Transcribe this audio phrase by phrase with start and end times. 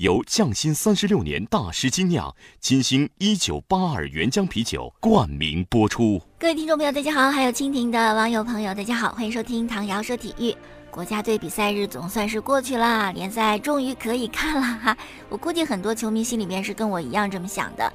[0.00, 6.18] 由匠心三十六年大师精酿金星一九八二原浆啤酒冠名播出。
[6.38, 10.56] 各位听众朋友，大家好；还有蜻蜓的网友朋友，大家好，欢迎收听唐瑶说体育。
[10.90, 14.96] 国家队比赛日总算是过去了，联赛终于可以看了哈。
[15.28, 17.92] 我估计很多球迷心里面是跟我一样这么想的，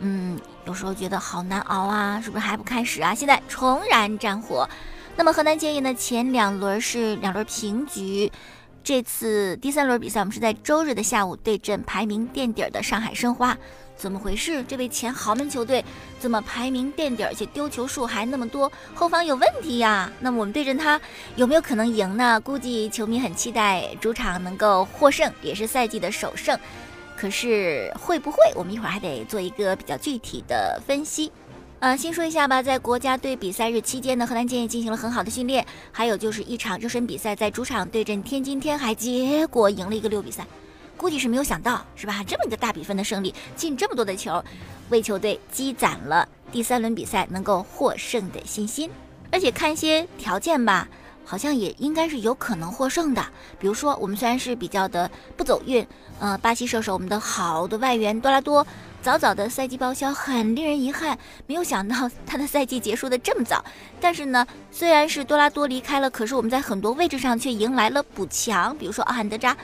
[0.00, 3.14] 嗯，有时候觉得好难熬啊，是不是还不开始啊？
[3.14, 4.68] 现在重燃战火。
[5.18, 8.30] 那么河南建业呢，前两轮是两轮平局，
[8.86, 13.58] 这次第三轮比赛我们是在周日的下午对阵排名垫底的上海申花。
[13.96, 14.62] 怎么回事？
[14.62, 15.84] 这位前豪门球队
[16.20, 20.08] 怎么排名垫底，而且丢球数还那么多，后防有问题呀？
[20.20, 21.00] 那么我们对阵他
[21.34, 22.40] 有没有可能赢呢？
[22.40, 26.56] 估计球迷很期待主场能够获胜，也是赛季的首胜。
[27.16, 28.38] 可是会不会？
[28.54, 31.32] 我们一会儿还得做一个比较具体的分析。
[31.78, 40.46] 呃，先说一下吧，在国家队比赛日期间呢，河南建业进行了很好的训练，还有就是一场热身比赛，在主场对阵天津天海，结果赢了一个六比三。
[40.96, 42.24] 估计是没有想到，是吧？
[42.26, 44.42] 这么一个大比分的胜利，进这么多的球，
[44.88, 48.90] 为球队积攒了第三轮比赛能够获胜的信心。
[49.30, 50.88] 而且看一些条件吧，
[51.26, 53.22] 好像也应该是有可能获胜的。
[53.58, 55.86] 比如说，我们虽然是比较的不走运，
[56.20, 58.66] 呃，巴西射手我们的好的外援多拉多，
[59.06, 61.16] 早早的赛季报销，很令人遗憾。
[61.46, 63.64] 没有想到他的赛季结束的这么早。
[64.00, 69.56] 但是呢，虽然是多拉多离开了，可是我们在很多位置上却迎来了补强，比如说阿罕德扎。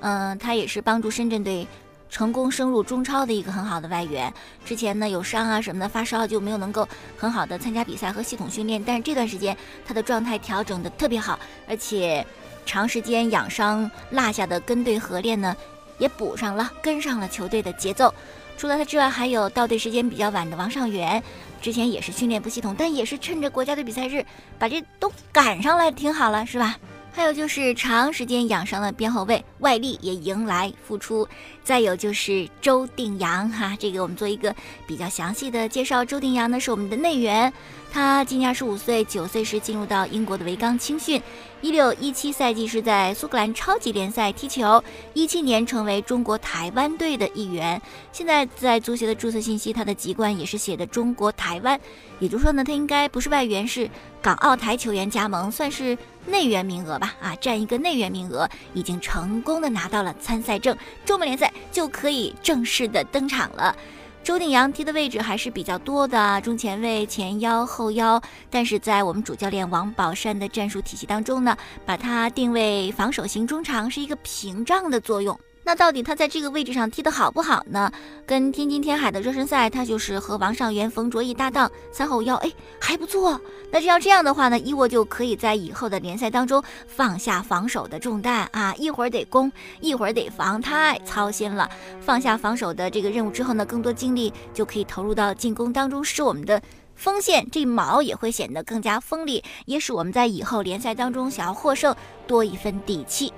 [0.00, 1.66] 嗯，他也是帮助深圳队
[2.10, 4.30] 成功升入中超的一个很好的外援。
[4.66, 8.84] 之前呢有伤啊什么的，发烧就没有能够很好的参加比赛和系统训练。
[8.84, 9.56] 但是这段时间
[9.86, 12.22] 他的状态调整的特别好，而且
[12.66, 15.56] 长时间养伤落下的跟队合练呢
[16.00, 18.12] 也补上了，跟上了球队的节奏。
[18.56, 21.22] 除了他之外，还有到队时间比较晚的王上源，
[21.62, 24.26] 之前也是训练不系统，但也是趁着国家队比赛日
[24.58, 26.76] 把这都赶上来，挺好了，是吧？
[27.12, 31.26] 还有就是长时间养伤的边后卫外力也迎来复出，
[31.64, 34.54] 再有就是周定洋哈，这个我们做一个
[34.86, 36.04] 比较详细的介绍。
[36.04, 37.52] 周定洋呢是我们的内援，
[37.90, 41.20] 他今年二十五岁，九岁时进入到英国的维冈青训，
[41.60, 47.80] 一六一七赛季是在苏格兰超级联赛踢球，一七年成为中国台湾队的一员。
[48.12, 51.78] 现在在足协的注册信息，他的籍贯也是写的中国台湾，
[52.20, 53.90] 也就是说呢，他应该不是外援，是
[54.22, 55.98] 港澳台球员加盟，算是。
[56.26, 63.74] 内援名额吧，啊，占一个内援名额，已经成功的拿到了参赛证，中美联赛就可以正式的登场了。
[64.22, 75.38] 周定洋踢的位置还是比较多的，中前卫、前腰、后腰，但是在我们主教练王宝山的战术体系当中呢，把他定位防守型中场，是一个屏障的作用。
[75.62, 77.92] 那到底他在这个位置上踢得好不好呢？
[78.26, 82.50] 跟天津天海的热身赛，他就是和王上元、冯卓毅搭档三后腰，哎，
[82.80, 83.40] 还不错。
[83.70, 91.70] 那这要这样的话呢，伊沃就可以在以后的联赛当中放下防守的重担啊，一会儿得攻，一会儿得防，太操心了。
[92.00, 96.60] 放下防守的这个任务之后呢，更多精力就可以投入到进攻当中，使我们的
[96.96, 101.94] 锋线这矛也会显得更加锋利，也使我们在以后联赛当中想要获胜
[102.26, 103.32] 多一分底气。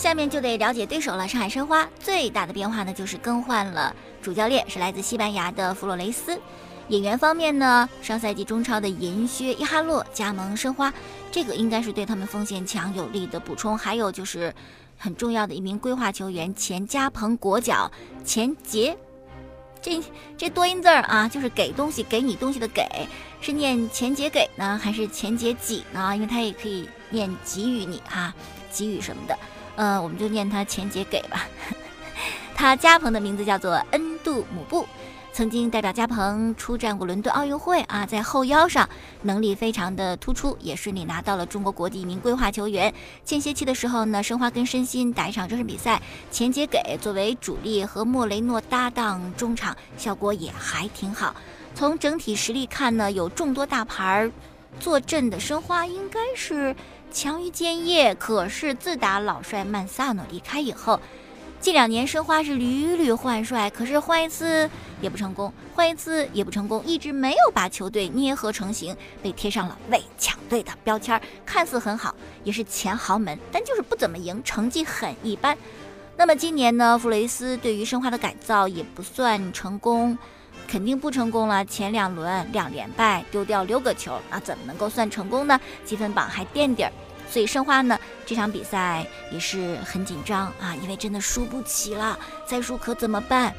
[0.00, 1.28] 下面就得了解对手了。
[1.28, 6.40] 上海申花最大的变化呢，就是更换了主教练，是来自西班牙的弗洛雷斯。
[6.88, 10.90] 演员方面呢，上赛季中超的银靴伊哈洛加盟申花，
[11.30, 13.76] 这个应该是对他们锋线强有力的补充。
[13.76, 14.54] 还有就是
[14.96, 17.92] 很重要的一名规划球员钱加鹏国脚
[18.24, 18.96] 钱杰，
[19.82, 20.02] 这
[20.38, 22.82] 这多音字儿啊，就是给东西给你东西的给，
[23.42, 26.14] 是念钱杰给呢，还是钱杰给呢？
[26.14, 28.32] 因为他也可以念给予你哈，
[28.72, 29.38] 给予什么的。
[29.80, 31.48] 呃，我们就念他钱杰给吧。
[32.54, 34.86] 他加蓬的名字叫做恩杜姆布，
[35.32, 38.86] 曾经代表加蓬出战过伦敦奥运会啊，在后腰上
[39.22, 42.92] 能力非常的突出，也顺利拿到了中国国际一名规划球员。
[43.24, 51.34] 间歇期的时候呢，申花跟申鑫打一场热身比赛，钱杰给作为主力和莫雷诺搭档中场，效果也还挺好。
[51.74, 54.30] 从整体实力看呢，有众多大牌
[54.78, 56.76] 坐镇的申花应该是。
[57.10, 61.00] 强于建业，可是自打老帅曼萨诺离开以后，
[61.60, 64.70] 近两年申花是屡屡换帅，可是换一次
[65.00, 72.14] 也不成功，换一次也不成功，一直没有把球队捏合成型，被贴上了伪强队的标签，看似很好，
[72.44, 75.56] 也是前豪门，但就是不怎么赢，成绩很一般。
[76.16, 80.16] 那么今年呢，弗雷斯对于申花的改造也不算成功。
[80.70, 81.64] 肯定不成功了。
[81.64, 85.58] 前两轮两连败，丢掉六个球，那怎么能够算成功呢？
[85.84, 86.92] 积分榜还垫底儿。
[87.28, 93.52] 所以申花呢这场比赛也是很紧张啊，因为真的输不起了，再输可怎么办？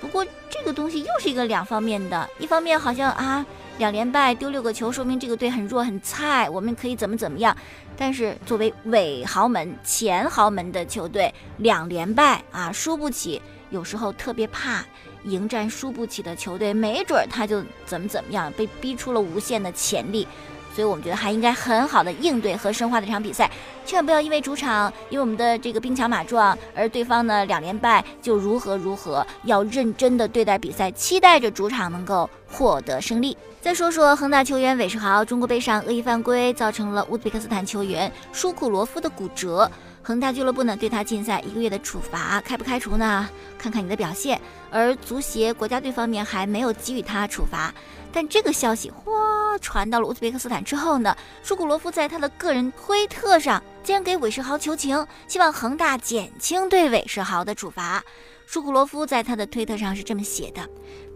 [0.00, 3.44] 不过这个东西又是一个两方面的，一方面好像啊
[3.78, 7.56] 两连败丢六个球，说明这个队很弱很菜，我们可以怎么怎么样。
[7.98, 13.40] 但是作为伪豪门前豪门的球队，两连败啊输不起，
[13.70, 14.84] 有时候特别怕
[15.26, 20.26] 迎战输不起的球队，没准他就怎么怎么样，被逼出了无限的潜力。
[20.74, 23.50] 所以我们觉得还应该很好的应对和深化这场比赛，
[23.86, 33.34] 千万不要因为主场因为我们的这个兵强马壮，而对方呢两连败就如何如何，要认真的对待比赛，期待着主场能够获得胜利。
[33.62, 39.70] 再说说恒大球员韦世豪，中国杯上恶意犯规，造成了乌兹别克斯坦球员舒库罗夫的骨折。
[40.06, 43.28] 恒大俱乐部呢对他禁赛一个月的处罚，开不开除呢？
[43.58, 44.40] 看看你的表现。
[44.70, 47.74] 而足协国家队方面还没有给予他处罚，
[48.12, 58.00] 但这个消息哗传到了乌兹别克斯坦之后呢，舒库罗夫在他的个人推特上竟然给韦世豪求情，希望恒大减轻对韦世豪的处罚。
[58.46, 60.64] 舒库罗夫在他的推特上是这么写的：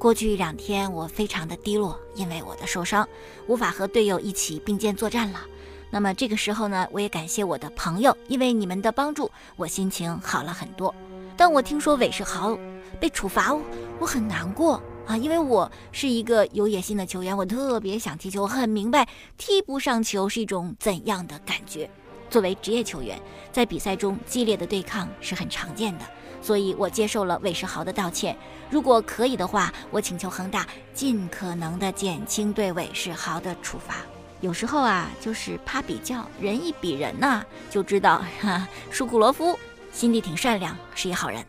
[0.00, 3.08] 过去一两天我非常的低落，因为我的受伤，
[3.46, 5.46] 无法和队友一起并肩作战了。
[5.90, 10.94] 那么这个时候呢，我也感谢我的朋友，因为你们的帮助，我心情好了很多。
[11.36, 12.56] 当我听说韦世豪
[13.00, 13.52] 被处罚，
[13.98, 21.90] 我很难过啊，因为我是一个有野心的球员，我特别想踢球，我很明白踢不上球是一种怎样的感觉。
[22.28, 23.20] 作为职业球员，
[23.50, 26.04] 在比赛中激烈的对抗是很常见的，
[26.40, 28.36] 所以我接受了韦世豪的道歉。
[28.70, 30.64] 如果可以的话，我请求恒大
[30.94, 33.96] 尽可能的减轻对韦世豪的处罚。
[34.40, 39.58] 有时候啊，就是怕比较，人一比人呐，就知道哈，舒库罗夫
[39.92, 41.44] 心地挺善良，是一好人。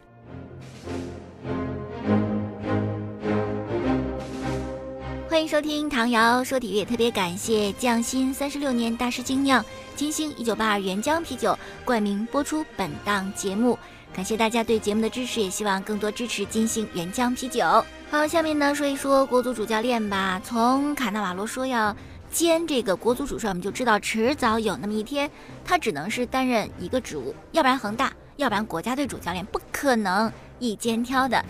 [5.30, 9.64] 欢迎收听唐瑶说体育，特别感谢匠心三十六年大师精酿
[9.96, 13.80] 金星一九八二原浆啤酒冠名播出本档节目，
[14.14, 17.64] 感谢大家对节目的支持，也希望更多支持金星原浆啤酒。
[18.10, 21.96] 好，下面呢说一说国足主教练吧，从卡纳瓦罗说要。
[22.32, 25.30] 兼这个国足主帅，我们就知道迟早有那么一天，
[25.66, 31.44] 他只能是担任一个职务，要不然恒大，要不然国家队主教练，不可能一肩挑的。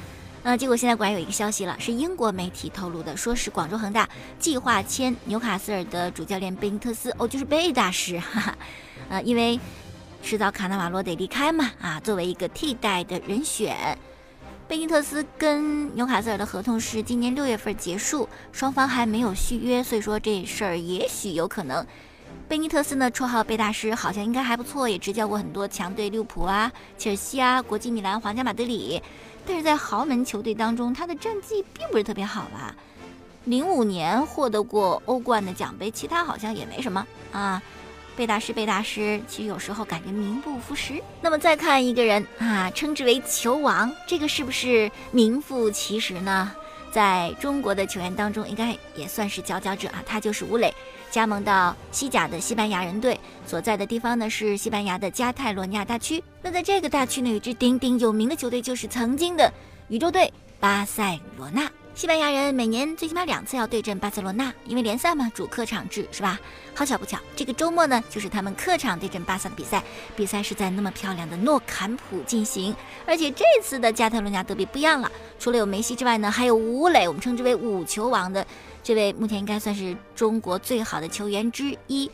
[0.43, 8.57] 呃，结果现在果然有一个消息了，是英国媒体透露的，说是广州恒大计划签纽卡斯尔的主教练贝尼特斯，哦，就是贝大师， 哈哈，
[9.09, 9.59] 呃，因为
[10.23, 13.95] 迟早卡纳瓦罗得离开嘛，啊，作为一个替代的人选。
[14.71, 21.85] 贝尼特斯跟纽卡斯尔的合同是今年六月份结束，双方还没有续约，所以说这事儿也许有可能。
[22.47, 29.03] 贝尼特斯呢，绰号贝大师，好像应该还不错，也执教过很多强队，利物浦啊、切尔西啊、国际米兰、皇家马德里。
[29.45, 32.73] 但是在豪门球队当中，他的战绩并不是特别好吧？
[33.43, 37.61] 零五年获得过欧冠的奖杯，其他好像也没什么啊。
[38.15, 41.01] 贝大师，贝大师，其实有时候感觉名不副实。
[41.21, 46.51] 那么再看一个人啊，称之为球王，这个是不是名副其实呢？
[46.91, 50.03] 在中国的球员当中，应该也算是佼佼者啊。
[50.05, 50.73] 他就是吴磊，
[51.09, 53.17] 加盟到西甲的西班牙人队，
[53.47, 56.21] 所在的地方呢是西班牙的加泰罗尼亚大区。
[56.41, 59.51] 那在这个大区呢，有一支鼎鼎有名的球队，就是曾经的
[59.87, 61.65] 宇宙队巴塞罗那。
[61.93, 66.39] 西班牙人每年最起码两次要对阵巴塞罗那，因为联赛嘛，主客场制是吧？
[66.73, 69.83] 好巧不巧，这个周末呢，就是他们客场对阵巴萨的比赛。
[70.15, 72.73] 比赛是在那么漂亮的诺坎普进行，
[73.05, 78.45] 而且这次的加泰罗尼亚德比不一样了，除了有梅西之外呢，还有吴磊，我们称之为“五球王”的
[78.81, 82.09] 这位，目前应该算是中国最好的球员之一，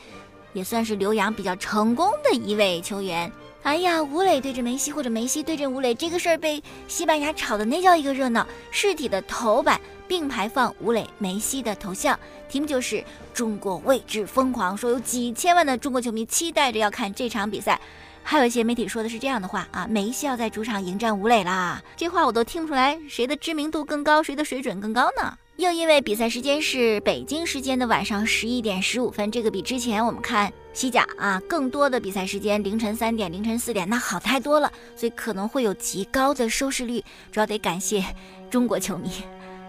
[0.54, 3.32] 也算是留洋比较成功的一位球员。
[3.64, 8.48] 哎呀，吴磊对阵梅西，或者梅西对阵吴磊，这个事儿被西班牙炒的那叫一个热闹。
[8.72, 17.80] 实体的头版并排放吴磊、梅西的头像，题目就是“中国为之疯狂”，说有几千万的中国球迷期待着要看这场比赛。
[18.24, 25.38] 还有一些媒体说的是这样的话啊，梅西要在主场迎战吴磊啦，这话我都听不出来谁的知名度更高，谁的水准更高呢？
[25.58, 37.04] 又因为比赛时间是北京时间的晚上十一点十五分，这个比之前我们看西甲啊更多的比赛时间凌晨三点、凌晨四点，那好太多了，所以可能会有极高的收视率。
[37.32, 38.06] 主要得感谢
[38.52, 39.10] 中国球迷。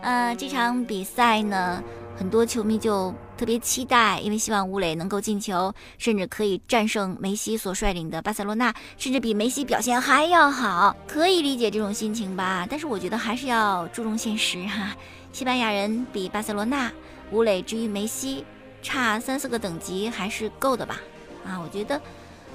[0.03, 1.83] 呃，这场比赛呢，
[2.19, 10.95] 很多球迷就特别期待，因为希望吴磊能够进球，甚至可以战胜梅西所率领的巴塞罗那，甚至比梅西表现还要好。
[11.07, 12.67] 可以理解这种心情吧？
[12.69, 14.95] 但是我觉得还是要注重现实哈。
[15.33, 16.91] 西班牙人比巴塞罗那，
[17.31, 18.45] 吴磊至于梅西，
[18.83, 21.01] 差三四个等级还是够的吧？
[21.47, 22.01] 啊，我觉得，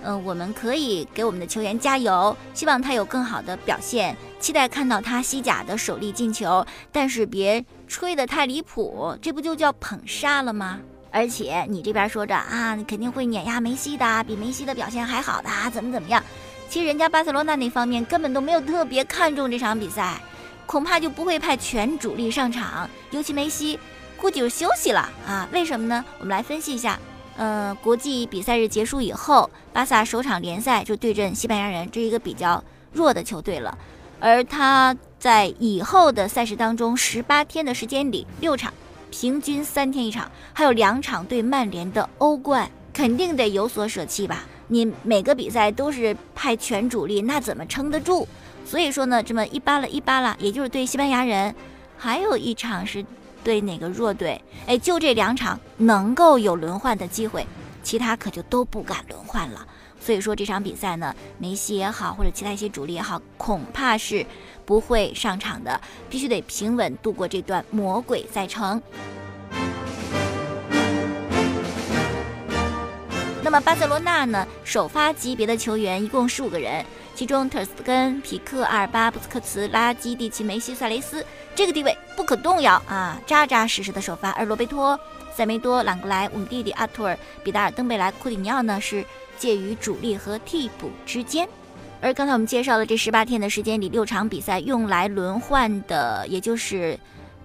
[0.03, 10.79] 嗯，我们可以给我们的球员加油，希望他有更好的表现，期待看到他西甲的首粒进球，但是别吹得太离谱，这不就叫捧杀了吗？
[11.09, 16.21] 而且你这边说着啊，肯定会碾压梅西的，比梅西的表现还好的，怎么怎么样？
[16.69, 20.19] 其实人家巴塞罗那那方面根本都没有特别看重这场比赛，
[20.65, 23.79] 恐怕就不会派全主力上场，尤其梅西
[24.17, 25.47] 估计就休息了啊？
[25.51, 26.03] 为什么呢？
[26.19, 26.99] 我们来分析一下。
[27.35, 33.77] 呃，国际比赛日结束以后，巴萨首场联赛就对阵西班牙人，这一个比较弱的球队了。
[34.19, 38.71] 而他在以后的赛事当中，十八天的时间里，六场，
[39.09, 44.45] 平均三天一场，还有两场对曼联的欧冠，肯定得有所舍弃吧？
[44.67, 48.27] 你每个比赛都是派全主力，那怎么撑得住？
[48.65, 51.53] 所以说呢，这么一扒拉一扒拉，也就是对西班牙人，
[51.97, 53.05] 还有一场是。
[53.43, 54.41] 对哪个弱队？
[54.67, 57.45] 哎，就这两场能够有轮换的机会，
[57.83, 59.67] 其他可就都不敢轮换了。
[59.99, 64.25] 所以说这场比赛呢，梅西也好，或者其他一些主力也好，恐怕是
[64.65, 65.77] 不会上场的，
[66.09, 68.81] 必须得平稳度过这段魔鬼赛程。
[73.53, 76.83] 么巴塞罗那呢，首发级别的球员一共十五个人。
[77.13, 84.31] 其中，特尔斯根、皮克、阿尔巴、布斯克茨、拉基蒂奇、梅西、萨雷斯，这个地位不可动摇啊，扎扎实实的首发。
[84.31, 84.99] 而罗贝托、
[85.35, 89.05] 塞梅多、朗格莱、姆蒂蒂、阿图尔、比达尔、登贝莱、库蒂尼奥呢，是
[89.37, 91.47] 介于主力和替补之间。
[92.01, 96.99] 而刚才我们介绍的这十八天的时间里，六场比赛用来轮换的，也就是。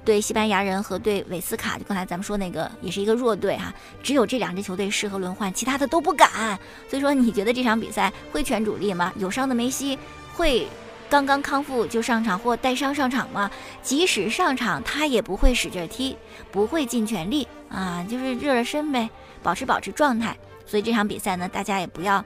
[0.09, 3.71] 对西班牙人和对韦斯卡，就刚才咱们说那个也是一个弱队哈，
[4.03, 6.59] 只有这两支球队适合轮换，其他的都不敢。
[6.89, 9.13] 所以说，你觉得这场比赛会全主力吗？
[9.19, 9.99] 有伤的梅西
[10.35, 10.67] 会
[11.11, 13.51] 刚刚康复就上场或带伤上场吗？
[13.83, 16.17] 即使上场，他也不会使劲踢，
[16.51, 19.11] 不会尽全力啊，就是热热身呗，
[19.43, 20.35] 保持保持状态。
[20.65, 22.25] 所以这场比赛呢，大家也不要啊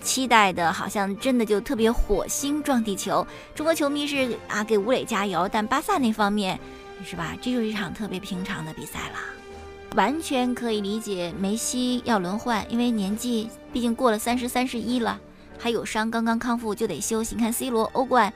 [0.00, 3.26] 期待的，好像真的就特别火星撞地球。
[3.52, 6.56] 中国球迷是啊给吴磊加油，但巴萨那方面。
[7.04, 7.36] 是吧？
[7.40, 9.18] 这就是一场特别平常的比赛了，
[9.94, 15.20] 完全可以理解梅西要轮换，因为年纪毕竟过了三十三十一了，
[15.58, 17.34] 还有伤，刚刚康复就得休息。
[17.36, 18.32] 你看 C 罗欧冠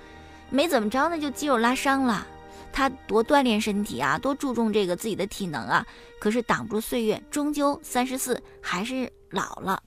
[0.50, 2.26] 没怎么着，呢就肌肉拉伤了，
[2.72, 5.86] 他多锻炼身体啊，多注重这个自己的体能啊，
[6.20, 9.82] 可是挡不住岁月，终究三十四还是老了。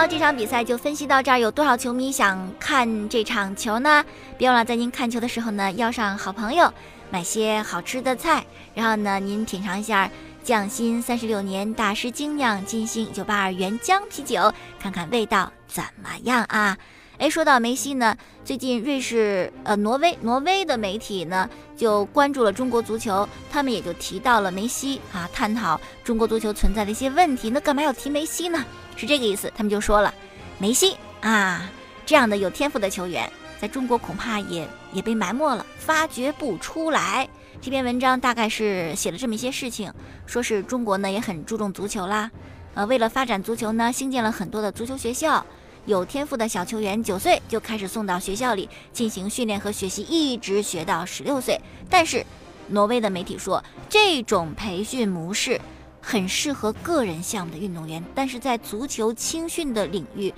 [0.00, 1.38] 好，这场比赛就分析到这儿。
[1.38, 4.02] 有多少球迷想看这场球呢？
[4.38, 6.72] 别忘了在您看球的时候呢，邀上好朋友，
[7.10, 8.42] 买些好吃的菜，
[8.74, 10.10] 然后呢，您品尝一下
[10.42, 16.78] 匠心三十六年大师精酿金星九八二原浆啤酒，看看味道怎么样啊？
[17.20, 21.46] 哎，说到梅西呢，最近瑞士、呃挪威、挪威的媒体呢
[21.76, 27.50] 就关注了中国足球，他们也就提到了梅西啊，探讨中国足球存在的一些问题。
[27.50, 28.64] 那干嘛要提梅西呢？
[28.96, 30.14] 是这个意思，他们就说了，
[30.56, 31.70] 梅西啊，
[32.06, 37.28] 这样的有天赋的球员，在中国恐怕也也被埋没了，发掘不出来。
[37.60, 39.92] 这篇文章大概是写了这么一些事情，
[40.24, 42.30] 说是中国呢也很注重足球啦，
[42.72, 45.44] 呃，为了发展足球呢，兴建了很多的足球学校，
[45.86, 51.60] 有天赋的小球员九岁就开始送到学校里进行训练和学习，一直学到十六岁。
[51.88, 52.24] 但是，
[52.68, 55.60] 挪威的媒体说，这种培训模式。
[56.02, 60.32] 很适合个人项目的运动员，但是在足球青训的领域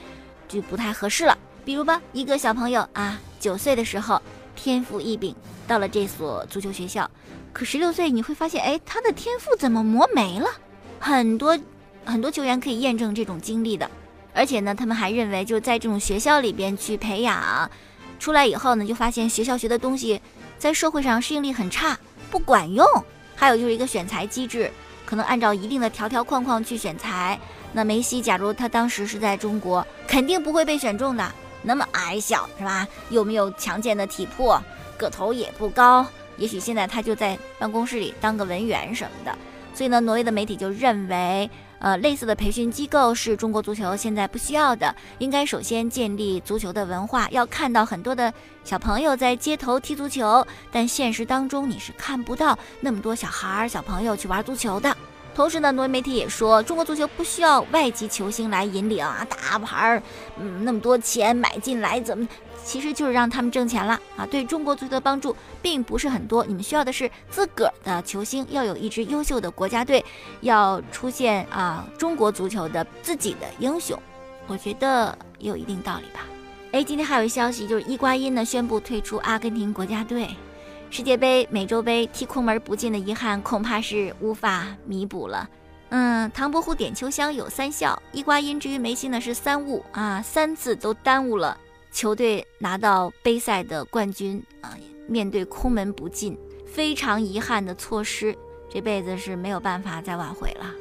[0.48, 1.38] 就不太合适了。
[1.64, 4.20] 比如吧，一个小朋友啊，九岁的时候
[4.56, 5.32] 天赋异禀，
[5.68, 7.08] 到了这所足球学校，
[7.52, 10.48] 可十六岁你会发现，哎，他的天赋怎么磨没了？
[10.98, 11.56] 很多
[12.04, 13.88] 很多球员可以验证这种经历的，
[14.34, 17.70] 而且呢，他们还认为就是在这种学校里边去培养，
[18.18, 20.20] 出来以后呢，就发现学校学的东西
[20.58, 21.98] 在社会上适应力很差，
[22.30, 22.86] 不管用。
[23.34, 24.70] 还有就是一个选材机制。
[25.04, 27.38] 可能按照一定的条条框框去选材，
[27.74, 31.32] 那梅西假如他当时是在中国，肯定不会被选中的。
[31.60, 32.88] 那么矮小是吧？
[33.10, 34.58] 又没有强健的体魄，
[34.96, 36.06] 个头也不高，
[36.38, 39.36] 也许现在他就在办公室里当个文员什么的。
[39.74, 41.50] 所以呢，挪威的媒体就认为，
[41.82, 47.28] 呃，类似的培训机构是中国足球现在不需要的，应该首先建立足球的文化。
[47.32, 54.96] 要看到很多的小朋友在街头踢足球，但现实当中你是看不到那么多小孩儿、小朋友去玩足球的。
[55.34, 60.02] 同时呢，挪威媒体也说，中国足球不需要外籍球星来引领啊，大牌儿，
[60.38, 62.28] 嗯，那么多钱买进来，怎么，
[62.64, 64.26] 其实就是让他们挣钱了啊。
[64.26, 70.04] 对中国足球的帮助并不是很多，你们需要的是自个儿的球星，要有一支优秀的国家队，
[70.40, 74.00] 要出现啊中国足球的自己的英雄，
[74.46, 76.20] 我觉得也有一定道理吧。
[76.72, 80.28] 哎，今天还有一消息，就是伊瓜因呢宣布退出阿根廷国家队。
[80.88, 85.48] 世界杯、美洲杯踢空门不进的遗憾，恐怕是无法弥补了。
[85.88, 91.56] 嗯，唐伯虎点秋香有三笑，伊瓜因至于梅西呢是三误啊，三次都耽误了
[91.92, 94.76] 球队拿到杯赛的冠军啊。
[95.08, 98.34] 面对空门不进，非常遗憾的错失，
[98.70, 100.72] 这辈子是没有办法再挽回了。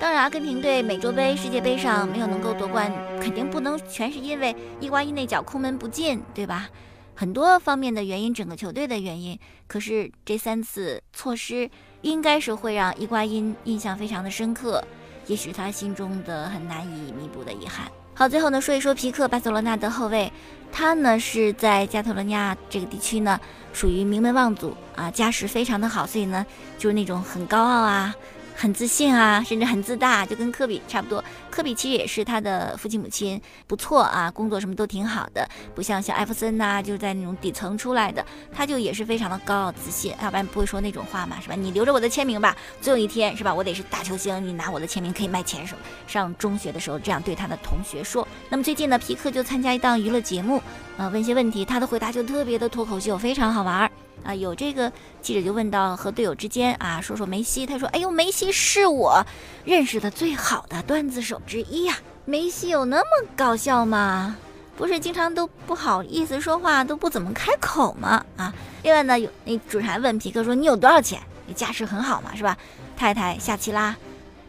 [0.00, 6.68] 当然，阿根廷队美洲杯、世界杯上没有能够夺冠，肯定不能全是因为伊瓜因那脚空门不进，对吧？
[7.14, 9.38] 很多方面的原因，整个球队的原因。
[9.68, 11.70] 可是这三次错失，
[12.02, 14.82] 应该是会让伊瓜因印象非常的深刻，
[15.30, 17.86] 也许他心中的很难以弥补的遗憾。
[18.14, 20.30] 好，最后呢说一说皮克，巴塞罗那的后卫，
[20.72, 23.38] 他呢是在加泰罗尼亚这个地区呢，
[23.72, 26.44] 属于名门望族啊，家世非常的好，所以呢
[26.78, 28.12] 就是那种很高傲啊。
[28.60, 31.24] 很自信啊，甚至很自大，就跟科比差不多。
[31.50, 41.54] 科比其实也是他的父亲母亲不错啊，工作什么都挺好的，不像像艾弗森呐，就是在那种底层出来的，他就也是非常的高傲自信，要不然不会说那种话嘛，是吧？
[41.54, 43.54] 你留着我的签名吧，总有一天是吧？
[43.54, 45.80] 我得是大球星，你拿我的签名可以卖钱什么？
[46.06, 48.28] 上中学的时候这样对他的同学说。
[48.50, 50.62] 那么最近呢，皮克就参加一档娱乐节目，
[50.98, 53.90] 呃，问些问题，他的回答就特别的脱口秀，非常好玩儿。
[54.24, 59.24] 啊，有这个记者就问到和队友之间啊，说说梅西，他说：“哎呦，梅西是我
[59.64, 61.98] 认识的最好的段子手之一呀。
[62.24, 64.36] 梅西有那么搞笑吗？
[64.76, 68.24] 不是经常都不好意思说话，都不怎么开口吗？
[68.36, 71.20] 啊，另外呢，有那主持人问皮克说：你有多少钱？
[71.46, 72.56] 你家世很好嘛，是吧？
[72.96, 73.96] 太太夏奇拉，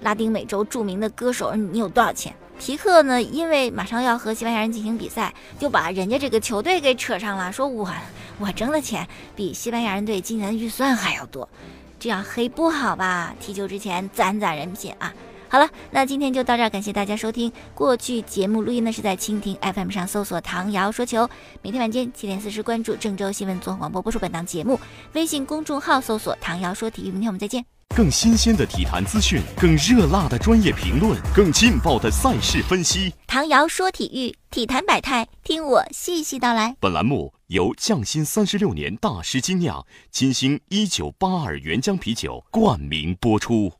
[0.01, 3.19] 拉丁美洲著名的歌手，你有多少钱？”皮克呢？
[3.19, 7.89] 因为马上要和西班牙人进行比赛，就把人家这个球队给扯上了，说我
[8.41, 11.47] 我挣的钱比西班牙人队今年的预算还要多，
[11.99, 13.33] 这样黑不好吧？
[13.39, 15.13] 踢球之前攒攒人品啊！
[15.47, 17.51] 好了，那今天就到这儿，感谢大家收听。
[17.75, 21.29] 过去节目录音呢是在蜻蜓 FM 上搜索“唐瑶说球”，
[21.61, 24.79] 每天晚间七点四十关注郑州新闻综合广播播出本档节目，
[25.13, 27.11] 微信公众号搜索“唐瑶说体育”。
[27.11, 27.65] 明天我们再见。
[27.93, 33.13] 更新鲜的体坛资讯，更热辣的专业评论，更劲爆的赛事分析。
[33.27, 36.73] 唐瑶说体育，体坛百态，听我细细道来。
[36.79, 43.73] 本栏目由匠心三十六年大师精酿金星一九八二原浆啤酒冠名播出。